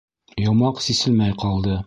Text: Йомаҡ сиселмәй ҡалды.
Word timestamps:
Йомаҡ 0.45 0.81
сиселмәй 0.87 1.39
ҡалды. 1.45 1.79